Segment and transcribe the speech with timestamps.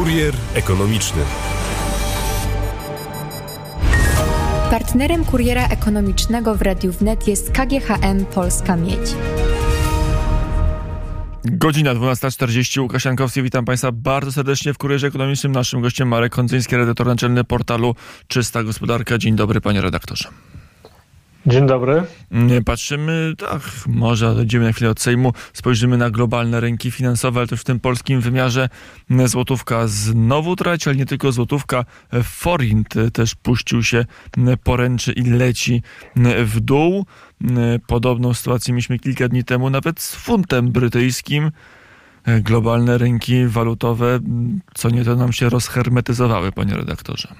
[0.00, 1.22] Kurier ekonomiczny.
[4.70, 9.14] Partnerem kuriera ekonomicznego w Radiu Wnet jest KGHM Polska Miedź.
[11.44, 12.80] Godzina 12.40.
[12.80, 15.52] Łukasz Jankowski, witam Państwa bardzo serdecznie w Kurierze Ekonomicznym.
[15.52, 17.94] Naszym gościem Marek Kondzyński, redaktor naczelny portalu
[18.28, 19.18] Czysta Gospodarka.
[19.18, 20.28] Dzień dobry, panie redaktorze.
[21.46, 22.02] Dzień dobry.
[22.64, 27.60] Patrzymy, tak, może odejdziemy na chwilę od Sejmu, spojrzymy na globalne rynki finansowe, ale też
[27.60, 28.68] w tym polskim wymiarze
[29.24, 31.84] złotówka znowu traci, ale nie tylko złotówka,
[32.22, 34.04] forint też puścił się
[34.64, 35.82] poręczy i leci
[36.44, 37.06] w dół.
[37.86, 41.50] Podobną sytuację mieliśmy kilka dni temu nawet z funtem brytyjskim.
[42.26, 44.18] Globalne rynki walutowe
[44.74, 47.34] co nieco nam się rozhermetyzowały, panie redaktorze.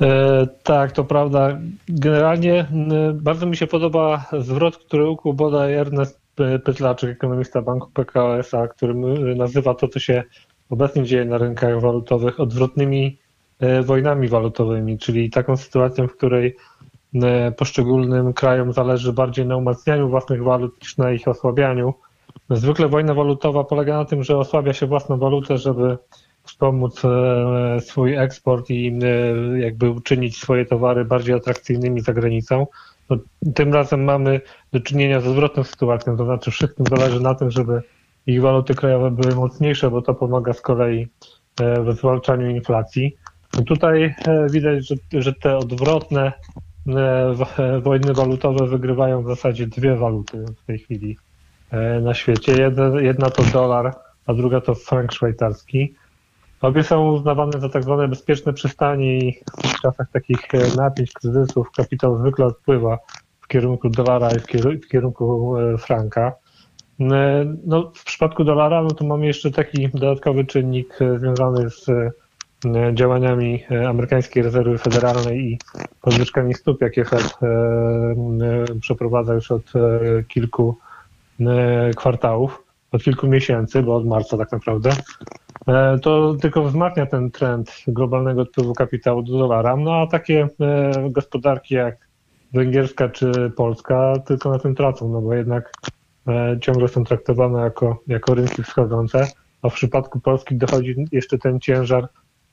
[0.00, 1.58] E, tak, to prawda.
[1.88, 2.66] Generalnie
[3.14, 6.20] bardzo mi się podoba zwrot, który ukuł bodaj Ernest
[6.64, 8.94] Pytlaczek, ekonomista Banku PKO SA, który
[9.34, 10.24] nazywa to, co się
[10.70, 13.18] obecnie dzieje na rynkach walutowych, odwrotnymi
[13.60, 16.56] e, wojnami walutowymi, czyli taką sytuacją, w której
[17.56, 21.94] poszczególnym krajom zależy bardziej na umacnianiu własnych walut niż na ich osłabianiu.
[22.50, 25.98] Zwykle wojna walutowa polega na tym, że osłabia się własną walutę, żeby
[26.50, 32.66] wspomóc e, swój eksport i e, jakby uczynić swoje towary bardziej atrakcyjnymi za granicą.
[33.10, 33.16] No,
[33.54, 34.40] tym razem mamy
[34.72, 37.82] do czynienia z odwrotną sytuacją, to znaczy wszystkim zależy na tym, żeby
[38.26, 41.08] ich waluty krajowe były mocniejsze, bo to pomaga z kolei
[41.60, 43.16] e, w zwalczaniu inflacji.
[43.54, 44.14] No tutaj
[44.50, 46.32] widać, że, że te odwrotne
[47.82, 51.16] wojny walutowe wygrywają w zasadzie dwie waluty w tej chwili
[52.02, 52.52] na świecie.
[52.52, 53.94] Jedna, jedna to dolar,
[54.26, 55.94] a druga to frank szwajcarski.
[56.60, 61.70] Obie są uznawane za tak zwane bezpieczne przystanie i w czasach takich e, napięć, kryzysów
[61.70, 62.98] kapitał zwykle odpływa
[63.40, 64.38] w kierunku dolara i
[64.78, 66.32] w kierunku e, franka.
[67.00, 71.86] E, no, w przypadku dolara no to mamy jeszcze taki dodatkowy czynnik związany z
[72.94, 75.58] działaniami amerykańskiej rezerwy federalnej i
[76.00, 77.34] podwyżkami stóp, jakie Fed
[78.80, 79.72] przeprowadza już od
[80.28, 80.76] kilku
[81.96, 84.90] kwartałów, od kilku miesięcy, bo od marca tak naprawdę.
[85.66, 89.76] E, to tylko wzmacnia ten trend globalnego odpływu kapitału do dolara.
[89.76, 92.08] No a takie e, gospodarki jak
[92.52, 95.72] węgierska czy polska tylko na tym tracą, no bo jednak
[96.28, 99.26] e, ciągle są traktowane jako, jako rynki wschodzące,
[99.62, 102.08] a w przypadku Polski dochodzi jeszcze ten ciężar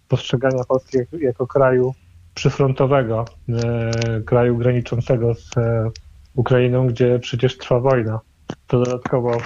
[0.07, 1.93] postrzegania Polski jako kraju
[2.33, 3.25] przyfrontowego,
[4.25, 5.49] kraju graniczącego z
[6.35, 8.19] Ukrainą, gdzie przecież trwa wojna.
[8.67, 9.37] To dodatkowo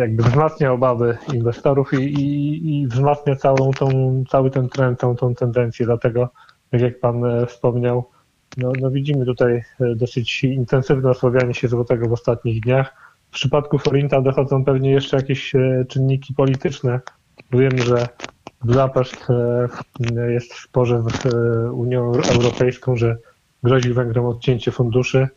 [0.00, 3.88] jakby wzmacnia obawy inwestorów i, i, i wzmacnia całą tą,
[4.28, 5.86] cały ten trend, tą, tą tendencję.
[5.86, 6.28] Dlatego,
[6.70, 8.10] tak jak Pan e, wspomniał,
[8.56, 12.94] no, no widzimy tutaj e, dosyć intensywne osłabianie się złotego w ostatnich dniach.
[13.30, 15.52] W przypadku Forinta dochodzą pewnie jeszcze jakieś
[15.88, 17.00] czynniki polityczne.
[17.52, 18.06] Wiem, że
[18.64, 19.26] Budapeszt
[20.28, 21.34] jest w sporze z
[21.72, 23.16] Unią Europejską, że
[23.62, 25.28] grozi Węgrom odcięcie funduszy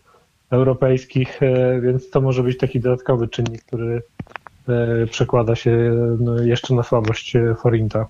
[0.51, 4.01] europejskich, e, więc to może być taki dodatkowy czynnik, który
[4.69, 8.07] e, przekłada się no, jeszcze na słabość e, forinta.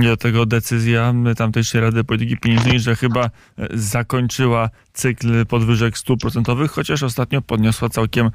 [0.00, 3.30] Dlatego decyzja tamtejszej Rady Polityki Pieniężnej, że chyba
[3.70, 8.30] zakończyła cykl podwyżek stóp procentowych, chociaż ostatnio podniosła całkiem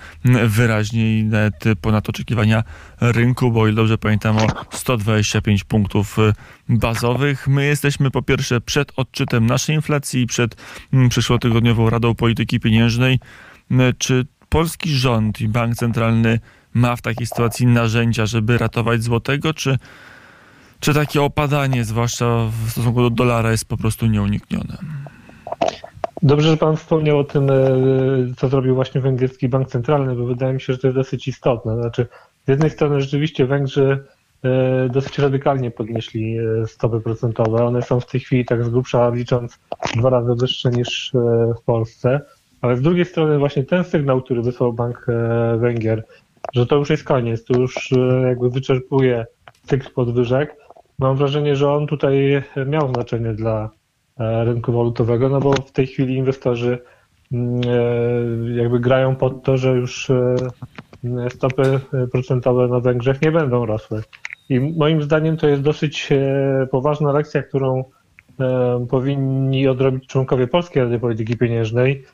[0.47, 2.63] wyraźnie i nawet ponad oczekiwania
[3.01, 6.17] rynku, bo ile dobrze pamiętam o 125 punktów
[6.69, 7.47] bazowych.
[7.47, 10.55] My jesteśmy po pierwsze przed odczytem naszej inflacji, przed
[11.09, 13.19] przyszłotygodniową Radą Polityki Pieniężnej.
[13.97, 16.39] Czy polski rząd i bank centralny
[16.73, 19.77] ma w takiej sytuacji narzędzia, żeby ratować złotego, czy,
[20.79, 22.25] czy takie opadanie, zwłaszcza
[22.65, 24.77] w stosunku do dolara, jest po prostu nieuniknione?
[26.23, 27.55] Dobrze, że Pan wspomniał o tym, e,
[28.37, 31.81] co zrobił właśnie węgierski bank centralny, bo wydaje mi się, że to jest dosyć istotne.
[31.81, 32.07] Znaczy,
[32.45, 34.03] z jednej strony rzeczywiście Węgrzy
[34.43, 37.65] e, dosyć radykalnie podnieśli e, stopy procentowe.
[37.65, 39.59] One są w tej chwili tak z grubsza licząc
[39.95, 41.11] dwa razy wyższe niż
[41.59, 42.21] w Polsce.
[42.61, 46.03] Ale z drugiej strony właśnie ten sygnał, który wysłał Bank e, Węgier,
[46.53, 49.25] że to już jest koniec, to już e, jakby wyczerpuje
[49.63, 50.55] cykl podwyżek,
[50.99, 53.69] mam wrażenie, że on tutaj miał znaczenie dla
[54.19, 56.79] e, rynku walutowego, no bo w tej chwili inwestorzy
[57.31, 57.61] mm,
[58.57, 60.11] jakby grają pod to, że już
[61.29, 61.79] stopy
[62.11, 64.01] procentowe na Węgrzech nie będą rosły.
[64.49, 66.09] I moim zdaniem to jest dosyć
[66.71, 67.83] poważna lekcja, którą
[68.89, 72.05] powinni odrobić członkowie Polskiej Rady Polityki Pieniężnej,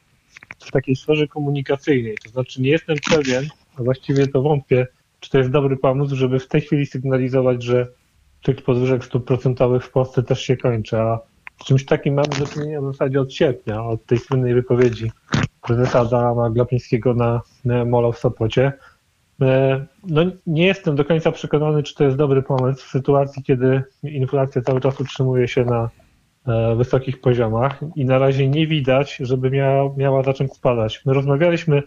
[0.66, 2.18] w takiej sferze komunikacyjnej.
[2.24, 4.88] To znaczy nie jestem pewien, a właściwie to wątpię,
[5.20, 7.88] czy to jest dobry pomysł, żeby w tej chwili sygnalizować, że
[8.46, 11.20] cykl podwyżek stóp procentowych w Polsce też się kończy, a
[11.62, 15.12] z czymś takim mamy do czynienia w zasadzie od sierpnia, od tej słynnej wypowiedzi
[15.62, 18.74] prezesa Adama Glapińskiego na, na Molo w Sopocie.
[20.08, 24.62] no, nie jestem do końca przekonany, czy to jest dobry pomysł w sytuacji, kiedy inflacja
[24.62, 25.90] cały czas utrzymuje się na
[26.78, 31.02] wysokich poziomach i na razie nie widać, żeby miała, miała zacząć spadać.
[31.06, 31.84] My rozmawialiśmy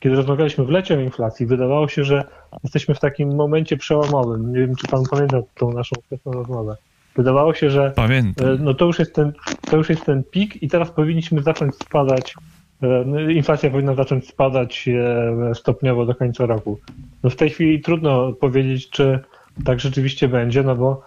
[0.00, 2.24] kiedy rozmawialiśmy w lecie o inflacji, wydawało się, że
[2.64, 4.52] jesteśmy w takim momencie przełomowym.
[4.52, 6.76] Nie wiem, czy pan pamięta tą naszą wczesną rozmowę.
[7.16, 8.48] Wydawało się, że Pamiętam.
[8.48, 9.32] E, no to, już jest ten,
[9.70, 12.34] to już jest ten pik i teraz powinniśmy zacząć spadać.
[12.82, 16.80] E, no, inflacja powinna zacząć spadać e, stopniowo do końca roku.
[17.22, 19.18] No w tej chwili trudno powiedzieć, czy
[19.64, 21.02] tak rzeczywiście będzie, no bo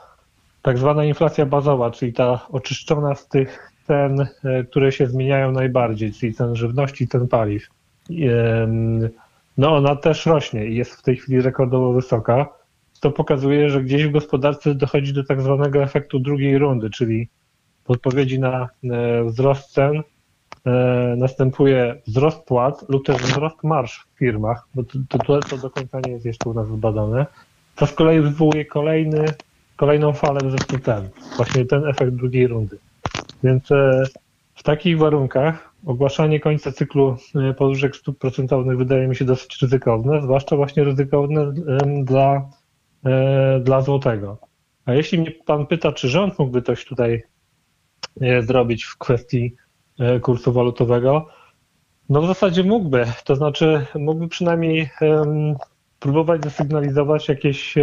[0.61, 4.27] tak zwana inflacja bazowa, czyli ta oczyszczona z tych cen,
[4.69, 7.67] które się zmieniają najbardziej, czyli cen żywności, cen paliw
[9.57, 12.47] no ona też rośnie i jest w tej chwili rekordowo wysoka.
[12.99, 17.27] To pokazuje, że gdzieś w gospodarce dochodzi do tak zwanego efektu drugiej rundy, czyli
[17.85, 20.03] w odpowiedzi na e, wzrost cen
[20.65, 20.71] e,
[21.17, 25.99] następuje wzrost płac lub też wzrost marsz w firmach, bo to, to, to do końca
[26.05, 27.25] nie jest jeszcze u nas zbadane.
[27.75, 29.25] To z kolei wywołuje kolejny,
[29.81, 31.09] kolejną falę wzrostu cen.
[31.37, 32.77] Właśnie ten efekt drugiej rundy.
[33.43, 34.03] Więc e,
[34.55, 40.21] w takich warunkach ogłaszanie końca cyklu e, podwyżek stóp procentowych wydaje mi się dosyć ryzykowne,
[40.21, 41.53] zwłaszcza właśnie ryzykowne
[42.03, 42.49] dla,
[43.05, 44.37] e, dla złotego.
[44.85, 47.23] A jeśli mnie pan pyta, czy rząd mógłby coś tutaj
[48.41, 49.55] zrobić w kwestii
[50.21, 51.27] kursu walutowego,
[52.09, 53.05] no w zasadzie mógłby.
[53.23, 54.89] To znaczy mógłby przynajmniej
[55.99, 57.75] próbować zasygnalizować jakieś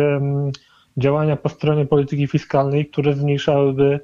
[0.99, 4.01] działania po stronie polityki fiskalnej, które zmniejszałyby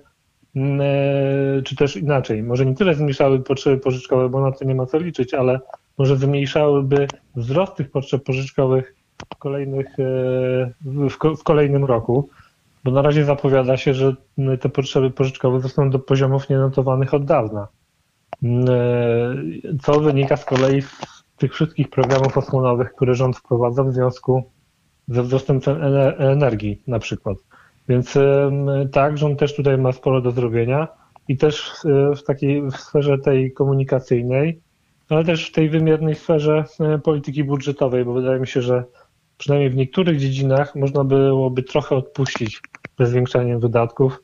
[0.56, 4.74] Mm, e, czy też inaczej, może nie tyle zmniejszały potrzeby pożyczkowe, bo na to nie
[4.74, 5.60] ma co liczyć, ale
[5.98, 7.06] może zmniejszałyby
[7.36, 8.94] wzrost tych potrzeb pożyczkowych
[9.34, 10.72] w, kolejnych, e,
[11.38, 12.28] w, kolejnym roku,
[12.84, 14.14] bo na razie zapowiada się, że
[14.60, 17.68] te potrzeby pożyczkowe zostaną do poziomów nienotowanych od dawna.
[18.42, 20.98] Mm, e, co wynika z kolei z
[21.36, 24.50] tych wszystkich programów osłonowych, które rząd wprowadza w związku
[25.08, 25.82] ze wzrostem cen
[26.18, 27.38] energii na przykład.
[27.88, 28.18] Więc
[28.92, 30.88] tak, rząd też tutaj ma sporo do zrobienia
[31.28, 31.72] i też
[32.16, 34.60] w takiej w sferze tej komunikacyjnej,
[35.08, 38.84] ale też w tej wymiernej sferze e, polityki budżetowej, bo wydaje mi się, że
[39.38, 42.60] przynajmniej w niektórych dziedzinach można byłoby trochę odpuścić
[42.98, 44.22] ze zwiększaniem wydatków.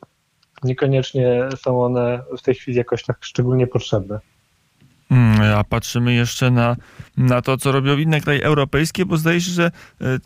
[0.63, 4.19] Niekoniecznie są one w tej chwili jakoś tak szczególnie potrzebne.
[5.11, 6.75] Hmm, a patrzymy jeszcze na,
[7.17, 9.71] na to, co robią inne kraje europejskie, bo zdaje się, że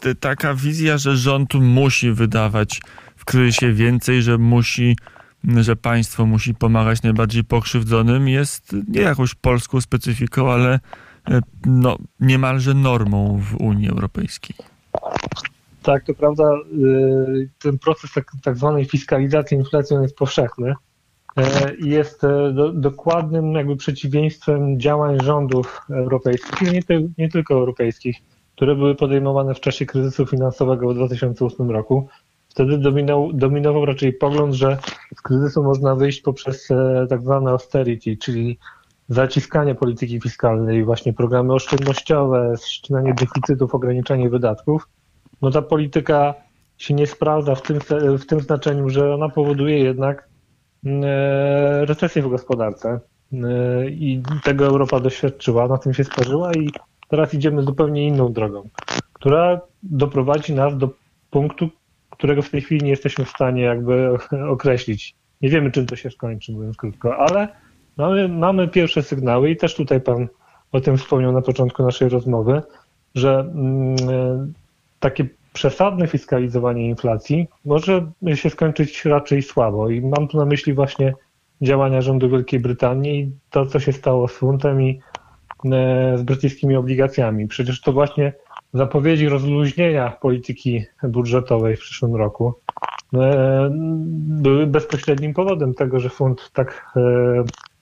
[0.05, 2.81] e, taka wizja, że rząd musi wydawać
[3.15, 4.97] w kryzysie więcej, że musi,
[5.43, 10.79] że państwo musi pomagać najbardziej pokrzywdzonym, jest nie jakąś polską specyfiką, ale
[11.29, 14.55] e, no, niemalże normą w Unii Europejskiej.
[15.83, 16.43] Tak, to prawda.
[16.53, 20.75] Y, ten proces tak, tak zwanej fiskalizacji inflacji jest powszechny e,
[21.85, 28.17] i jest e, do, dokładnym jakby przeciwieństwem działań rządów europejskich, nie, ty, nie tylko europejskich,
[28.55, 32.07] które były podejmowane w czasie kryzysu finansowego w 2008 roku.
[32.49, 34.77] Wtedy dominował, dominował raczej pogląd, że
[35.15, 38.57] z kryzysu można wyjść poprzez e, tak zwane austerity, czyli
[39.09, 44.87] zaciskanie polityki fiskalnej, właśnie programy oszczędnościowe, ścinanie deficytów, ograniczanie wydatków.
[45.41, 46.33] No ta polityka
[46.77, 47.79] się nie sprawdza w tym,
[48.17, 50.34] w tym znaczeniu, że ona powoduje jednak e,
[51.81, 52.99] recesję w gospodarce
[53.33, 56.69] e, i tego Europa doświadczyła, na tym się sparzyła i
[57.09, 58.69] teraz idziemy zupełnie inną drogą,
[59.13, 60.89] która doprowadzi nas do
[61.29, 61.69] punktu,
[62.09, 64.09] którego w tej chwili nie jesteśmy w stanie jakby
[64.55, 65.15] określić.
[65.41, 67.47] Nie wiemy, czym to się skończy, mówiąc krótko, ale
[67.97, 70.27] mamy, mamy pierwsze sygnały i też tutaj Pan
[70.71, 72.61] o tym wspomniał na początku naszej rozmowy,
[73.15, 74.53] że mm,
[74.99, 75.25] takie
[75.55, 79.89] przesadne fiskalizowanie inflacji może się skończyć raczej słabo.
[79.89, 81.13] I mam tu na myśli właśnie
[81.61, 84.99] działania rządu Wielkiej Brytanii i to, co się stało z funtem i
[85.65, 87.47] e, z brytyjskimi obligacjami.
[87.47, 88.33] Przecież to właśnie
[88.73, 92.53] zapowiedzi rozluźnienia polityki budżetowej w przyszłym roku
[93.13, 93.69] e,
[94.43, 97.01] były bezpośrednim powodem tego, że fund tak e,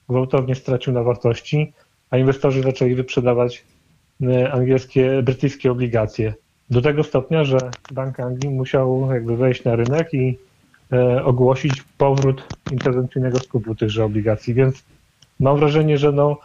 [0.08, 1.72] gwałtownie stracił na wartości,
[2.10, 3.64] a inwestorzy zaczęli wyprzedawać
[4.52, 6.34] angielskie, brytyjskie obligacje.
[6.70, 7.58] Do tego stopnia, że
[7.92, 10.38] Bank Anglii musiał jakby wejść na rynek i
[11.24, 14.84] ogłosić powrót interwencyjnego skupu tychże obligacji, więc
[15.40, 16.38] mam wrażenie, że no,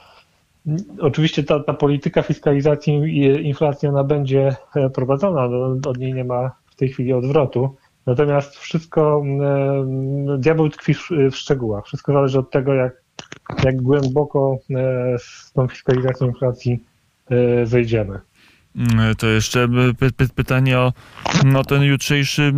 [0.99, 6.23] Oczywiście ta, ta polityka fiskalizacji i inflacji ona będzie e, prowadzona, no, od niej nie
[6.23, 7.75] ma w tej chwili odwrotu.
[8.05, 10.93] Natomiast wszystko, e, diabeł tkwi
[11.31, 11.85] w szczegółach.
[11.85, 13.01] Wszystko zależy od tego, jak,
[13.63, 16.83] jak głęboko e, z tą fiskalizacją inflacji
[17.65, 18.19] wejdziemy.
[18.79, 19.67] Mm, to jeszcze
[20.00, 20.93] py py pytanie o
[21.45, 22.53] no, ten jutrzejszy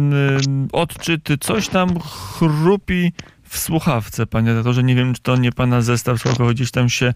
[0.71, 1.29] odczyt.
[1.39, 3.11] Coś tam chrupi
[3.43, 4.83] w słuchawce, panie redaktorze.
[4.83, 7.13] Nie wiem, czy to nie pana zestaw słuchowy gdzieś tam się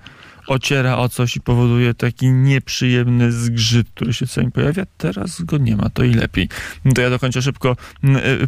[0.48, 4.84] ociera o coś i powoduje taki nieprzyjemny zgrzyt, który się czasami pojawia.
[4.98, 6.50] Teraz go nie ma, to i lepiej.
[6.96, 7.76] To ja dokończę szybko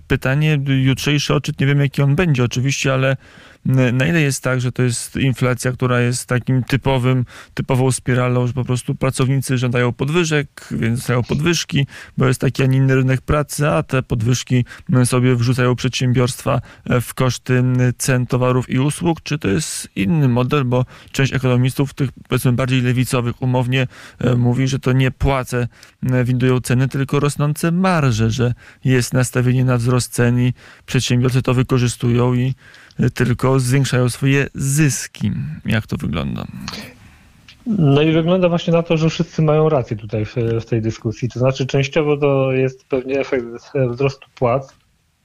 [0.08, 0.60] pytanie.
[0.68, 3.18] Jutrzejszy odczyt, nie wiem jaki on będzie oczywiście, ale
[3.94, 8.54] na ile jest tak, że to jest inflacja, która jest takim typowym, typową spiralą, że
[8.54, 11.88] po prostu pracownicy żądają podwyżek, więc dostają podwyżki,
[12.18, 14.66] bo jest taki, a nie inny rynek pracy, a te podwyżki
[15.06, 17.64] sobie wrzucają przedsiębiorstwa e, w koszty
[17.98, 22.82] cen towarów i usług, czy to jest inny model, bo część ekonomistów, tych powiedzmy bardziej
[22.82, 23.88] lewicowych, umownie
[24.20, 25.68] e, mówi, że to nie płace
[26.24, 28.54] windują ceny, tylko rosnące marże, że
[28.86, 30.54] jest nastawienie na wzrost cen i
[30.86, 32.54] przedsiębiorcy to wykorzystują i
[33.14, 35.32] tylko zwiększają swoje zyski.
[35.66, 36.46] Jak to wygląda?
[37.68, 41.30] No i wygląda właśnie na to, że wszyscy mają rację tutaj w, w, tej dyskusji.
[41.30, 43.46] To znaczy, częściowo to jest pewnie efekt
[43.90, 44.76] wzrostu płac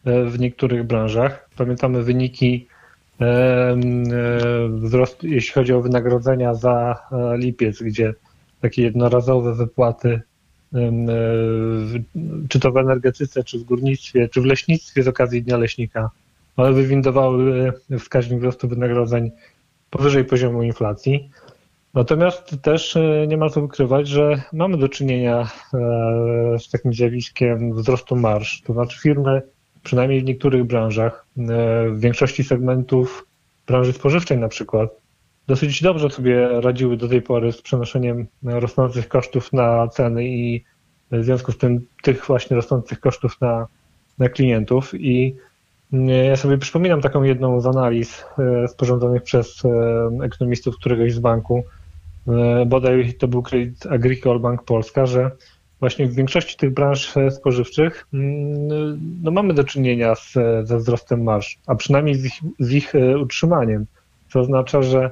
[0.05, 1.49] e, w niektórych branżach.
[1.57, 2.67] Pamiętamy wyniki
[3.23, 3.77] e, e,
[4.69, 6.99] wzrostu, jeśli chodzi o wynagrodzenia za
[7.37, 8.15] lipiec, gdzie
[8.61, 10.21] takie jednorazowe wypłaty,
[12.49, 16.11] czy to w energetyce, czy w górnictwie, czy w leśnictwie z okazji Dnia Leśnika,
[16.57, 19.31] ale wywindowały wskaźnik wzrostu wynagrodzeń
[19.91, 21.31] powyżej poziomu inflacji.
[21.95, 27.75] Natomiast też e, nie ma co ukrywać, że mamy do czynienia e, z takim zjawiskiem
[27.75, 28.63] wzrostu marsz.
[28.63, 29.43] To znaczy firmy,
[29.83, 31.43] przynajmniej w niektórych branżach, e,
[31.91, 33.27] w większości segmentów
[33.67, 34.91] branży spożywczej na przykład,
[35.47, 40.65] dosyć dobrze sobie radziły do tej pory z przenoszeniem rosnących kosztów na ceny i
[41.11, 43.67] w związku z tym tych właśnie rosnących kosztów na,
[44.19, 44.95] na klientów.
[44.95, 45.37] I
[46.29, 51.65] ja sobie przypominam taką jedną z analiz e, sporządzonych przez e, ekonomistów któregoś z banku,
[52.29, 55.31] e, bodaj to był Credit Agricole Bank Polska, że
[55.83, 61.59] właśnie w większości tych branż spożywczych mm, no mamy do czynienia z, ze wzrostem marsz,
[61.67, 63.87] a przynajmniej z ich, z ich utrzymaniem,
[64.33, 65.11] co oznacza, że,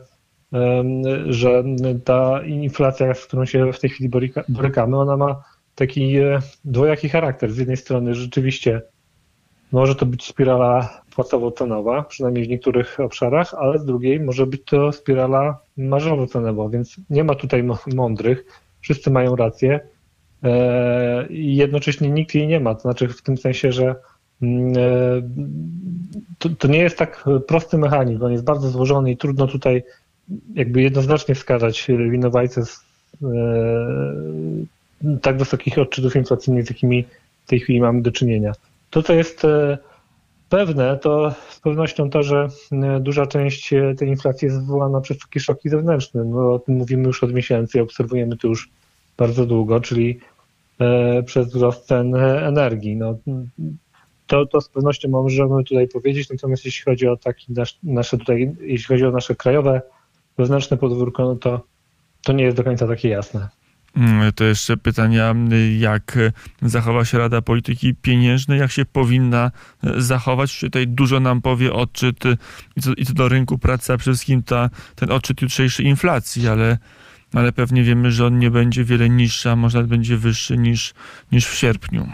[1.27, 1.65] że
[2.05, 4.11] ta inflacja, z którą się w tej chwili
[4.49, 5.43] borykamy, ona ma
[5.75, 6.17] taki
[6.65, 7.53] dwojaki charakter.
[7.53, 8.83] Z jednej strony rzeczywiście
[9.73, 14.93] może to być spirala płacowo-cenowa, przynajmniej w niektórych obszarach, ale z drugiej może być to
[14.93, 18.45] spirala marżowo-cenowa, więc nie ma tutaj mądrych,
[18.81, 19.75] wszyscy mają rację.
[19.75, 19.89] e,
[21.30, 23.94] i jednocześnie nikt jej nie ma, to znaczy w tym sensie, że
[24.42, 25.23] mm, e,
[26.38, 29.82] to, to nie jest tak prosty mechanizm, on jest bardzo złożony i trudno tutaj
[30.54, 32.85] jakby jednoznacznie wskazać winowajcę z
[33.23, 33.26] e,
[35.23, 37.04] tak wysokich odczytów inflacyjnych, z jakimi
[37.44, 38.52] w tej chwili mamy do czynienia.
[38.90, 39.78] To, co jest e,
[40.49, 45.18] pewne, to z pewnością to, że e, duża część e, tej inflacji jest wywołana przez
[45.18, 46.25] takie szoki zewnętrzne.
[46.25, 48.68] No, o tym mówimy już od miesięcy obserwujemy to już
[49.16, 50.20] bardzo długo, czyli
[51.27, 52.97] przez wzrost cen energii.
[52.97, 53.19] No,
[54.27, 58.57] to, to z pewnością możemy tutaj powiedzieć, natomiast jeśli chodzi o taki nasz, nasze tutaj,
[58.61, 59.83] jeśli chodzi o nasze krajowe
[60.39, 61.61] wewnętrzne podwórko, no to,
[62.23, 63.49] to nie jest do końca takie jasne.
[63.97, 65.35] Mm, to jeszcze pytania,
[65.79, 66.19] jak
[66.63, 69.51] zachowa się Rada Polityki Pieniężnej, jak się powinna
[69.85, 70.61] e, zachować.
[70.61, 72.25] Tutaj dużo nam powie odczyt
[72.77, 76.49] i co, i co do rynku pracy, a przede wszystkim ta, ten odczyt jutrzejszej inflacji,
[76.49, 76.79] ale,
[77.35, 80.95] ale pewnie wiemy, że on nie będzie wiele niższy, a może nawet będzie wyższy niż,
[81.33, 82.07] niż w sierpniu.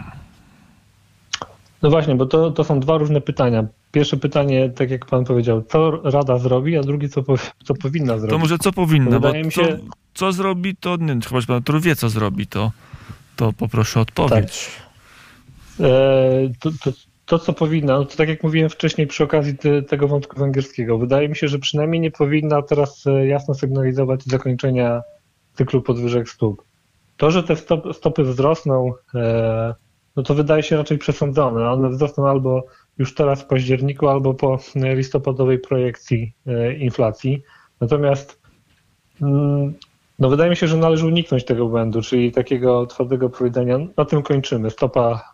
[1.81, 3.65] No właśnie, bo to, to są dwa różne pytania.
[3.91, 7.23] Pierwsze pytanie, tak jak pan powiedział, co Rada zrobi, a drugie, co,
[7.63, 8.29] co powinna zrobić.
[8.29, 9.79] To może co powinna, bo mi się...
[10.13, 12.71] co zrobi, to nie, chyba pan który wie, co zrobi, to,
[13.35, 14.71] to poproszę o odpowiedź.
[15.77, 15.87] Tak.
[15.87, 15.91] E,
[16.59, 16.91] to, to,
[17.27, 20.97] to, co powinna, no to tak jak mówiłem wcześniej przy okazji te, tego wątku węgierskiego,
[20.97, 25.01] wydaje mi się, że przynajmniej nie powinna teraz e, jasno sygnalizować zakończenia
[25.53, 26.63] cyklu podwyżek stóp.
[27.17, 29.75] To, że te stop, stopy wzrosną, e,
[30.15, 31.71] no to wydaje się raczej przesądzone.
[31.71, 32.65] One wzrosną albo
[32.97, 37.43] już teraz w październiku, albo po listopadowej projekcji e, inflacji.
[37.81, 38.41] Natomiast
[39.21, 39.73] mm,
[40.19, 44.21] no wydaje mi się, że należy uniknąć tego błędu, czyli takiego twardego powiedzenia, na tym
[44.21, 44.69] kończymy.
[44.69, 45.31] Stopa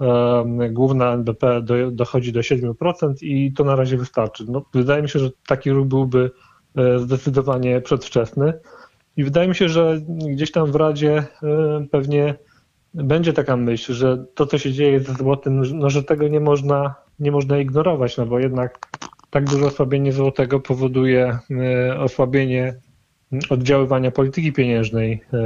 [0.71, 4.45] główna NBP do, dochodzi do 7% i to na razie wystarczy.
[4.47, 6.31] No, wydaje mi się, że taki ruch byłby
[6.75, 8.53] e, zdecydowanie przedwczesny.
[9.17, 12.35] I wydaje mi się, że gdzieś tam w Radzie e, pewnie
[12.93, 16.95] będzie taka myśl, że to, co się dzieje ze złotym, no, że tego nie można,
[17.19, 18.79] nie można ignorować, no bo jednak
[19.29, 22.75] tak duże osłabienie złotego powoduje e, osłabienie
[23.49, 25.37] oddziaływania polityki pieniężnej, e,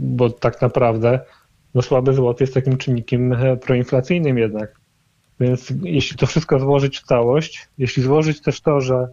[0.00, 1.20] bo tak naprawdę
[1.74, 4.80] no, słaby złoty jest takim czynnikiem e, proinflacyjnym jednak.
[5.40, 9.08] Więc jeśli to wszystko złożyć w całość, jeśli złożyć też to, że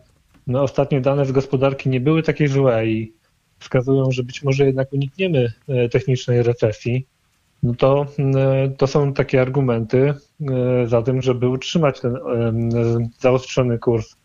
[0.47, 3.13] no, ostatnie dane z gospodarki nie były takie złe i
[3.59, 5.53] wskazują, że być może jednak unikniemy
[5.91, 7.05] technicznej recesji,
[7.65, 10.13] no to, e, to są takie argumenty
[10.49, 12.17] e, za tym, żeby utrzymać ten
[13.19, 14.15] zaostrzony kurs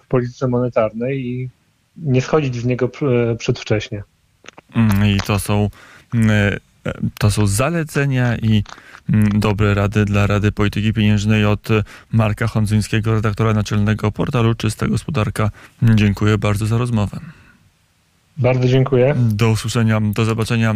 [0.00, 1.48] w polityce monetarnej i
[1.96, 4.02] nie schodzić z niego pr- przedwcześnie.
[4.74, 5.70] Mm, I to są,
[6.14, 6.30] mm,
[6.86, 8.64] e, to są zalecenia i
[9.10, 11.68] mm, dobre rady dla Rady Polityki Pieniężnej od
[12.12, 15.50] Marka Hondzyńskiego, redaktora naczelnego portalu Czysta Gospodarka.
[15.82, 17.20] Dziękuję bardzo za rozmowę.
[18.36, 19.14] Bardzo dziękuję.
[19.16, 20.74] Do usłyszenia, do zobaczenia.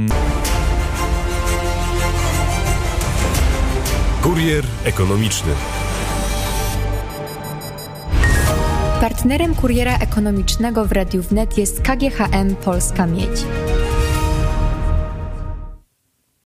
[4.23, 5.53] Kurier ekonomiczny.
[9.09, 13.45] Partnerem kuriera ekonomicznego w Radiu Wnet jest KGHM Polska Miedź.